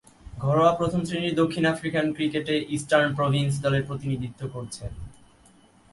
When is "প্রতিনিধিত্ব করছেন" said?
3.87-4.91